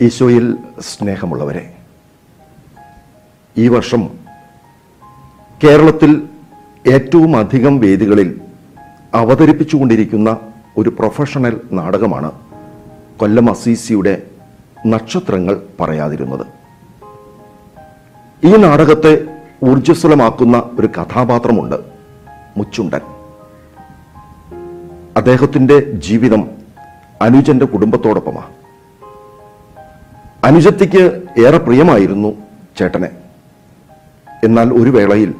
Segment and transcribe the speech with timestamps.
[0.00, 1.74] ഈശോയിൽ സ്നേഹമുള്ളവരെ
[3.56, 4.08] ഈ വർഷം
[5.64, 6.28] കേരളത്തിൽ
[6.92, 8.40] ഏറ്റവും അധികം വേദികളിൽ
[9.14, 10.38] അവതരിപ്പിച്ചുകൊണ്ടിരിക്കുന്ന
[10.76, 12.32] ഒരു പ്രൊഫഷണൽ നാടകമാണ്
[13.16, 14.22] കൊല്ലം അസീസിയുടെ
[14.86, 16.46] നക്ഷത്രങ്ങൾ പറയാതിരുന്നത്.
[18.44, 21.76] ഈ നാടകത്തെ ഊർജസ്വലമാക്കുന്ന ഒരു കഥാപാത്രമുണ്ട്
[22.56, 23.00] മുച്ചുണ്ടൻ.
[25.16, 26.50] അദ്ദേഹത്തിന്റെ ജീവിതം
[27.22, 28.58] അനുജന്റെ കുടുംബത്തോടൊപ്പമാണ്.
[30.48, 31.02] അനുജത്തിക്ക്
[31.46, 32.30] ഏറെ പ്രിയമായിരുന്നു
[32.78, 33.08] ചേട്ടനെ.
[34.44, 35.30] എന്നാൽ ഒരു വേളയിൽ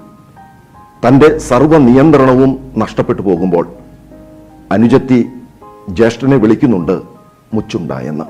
[1.04, 3.64] തന്റെ സർവ നിയന്ത്രണവും നഷ്ടപ്പെട്ടു പോകുമ്പോൾ
[4.72, 5.18] അനുജത്തി
[5.88, 6.96] ജ്യേഷ്ഠനെ വിളിക്കുന്നുണ്ട്
[7.54, 8.24] മുച്ചുണ്ടായെന്ന്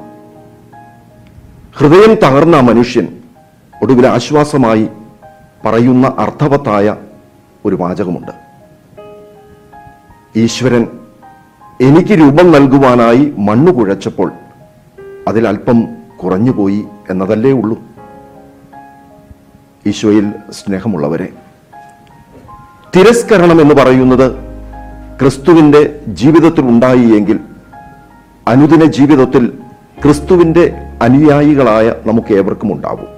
[1.79, 3.07] ഹൃദയം തകർന്ന മനുഷ്യൻ
[3.83, 4.89] ഒടുവിൽ ആശ്വാസമായി
[5.65, 6.97] പറയുന്ന അർത്ഥവത്തായ
[7.65, 8.33] ഒരു വാചകമുണ്ട്.
[10.37, 10.85] ഈശ്വരൻ
[11.81, 14.33] എനിക്ക് രൂപം നൽകുവാനായി മണ്ണു കുഴച്ചപ്പോൾ
[15.29, 17.79] അതിലല്പം കുറഞ്ഞുപോയി എന്നതല്ലേ ഉള്ളൂ.
[19.87, 21.29] ഈശോയിൽ സ്നേഹമുള്ളവരെ
[22.97, 24.33] തിരസ്കരണം എന്ന് പറയുന്നത്
[25.21, 27.41] ക്രിസ്തുവിന്റെ ജീവിതത്തിൽ ഉണ്ടായി എങ്കിൽ
[28.49, 29.59] അനുദിന ജീവിതത്തിൽ
[30.03, 30.65] ക്രിസ്തുവിന്റെ
[31.03, 33.09] അനുയായികളായ നമുക്ക് ഏവർക്കും ഉണ്ടാവും.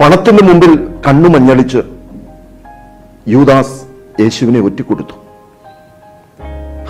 [0.00, 0.72] പണത്തിന് മുമ്പിൽ
[1.08, 1.80] കണ്ണുമഞ്ഞളിച്ച്
[3.28, 3.76] യൂദാസ്
[4.20, 5.16] യേശുവിനെ ഒറ്റിക്കൊടുത്തു.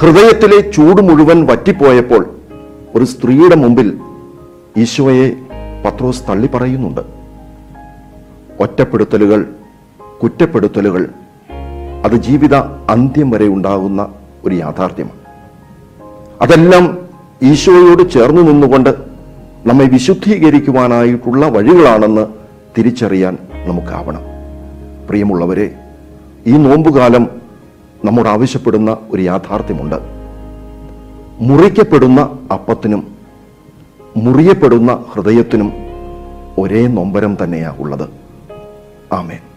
[0.01, 2.40] ഹൃദയത്തിലെ ചൂട് മുഴുവൻ വറ്റിപ്പോയപ്പോൾ
[2.97, 3.89] ഒരു സ്ത്രീയുടെ മുമ്പിൽ
[4.77, 5.37] ഈശോയെ
[5.85, 7.01] പത്രോസ് തള്ളി പറയുന്നുണ്ട്
[8.61, 9.41] ഒറ്റപ്പെടുത്തലുകൾ
[10.23, 11.09] കുറ്റപ്പെടുത്തലുകൾ
[12.05, 12.55] അത് ജീവിത
[12.95, 14.13] അന്ത്യം വരെ ഉണ്ടാകുന്ന
[14.45, 15.21] ഒരു യാഥാർത്ഥ്യമാണ്.
[16.41, 16.99] അതെല്ലാം
[17.43, 18.91] ഈശോയോട് ചേർന്ന് നിന്നുകൊണ്ട്
[19.69, 22.27] നമ്മെ വിശുദ്ധീകരിക്കുവാനായിട്ടുള്ള വഴികളാണെന്ന്
[22.79, 24.23] തിരിച്ചറിയാൻ നമുക്കാവണം.
[25.09, 25.75] പ്രിയമുള്ളവരെ
[26.47, 27.25] ഈ നോമ്പുകാലം
[28.05, 30.20] നമ്മോട് ആവശ്യപ്പെടുന്ന ഒരു യാഥാർത്ഥ്യമുണ്ട്.
[31.41, 33.15] മുറിക്കപ്പെടുന്ന അപ്പത്തിനും
[34.17, 35.73] മുറിയപ്പെടുന്ന ഹൃദയത്തിനും
[36.59, 38.09] ഒരേ നൊമ്പരം തന്നെയാണ് ഉള്ളത്.
[39.12, 39.50] ആമേൻ.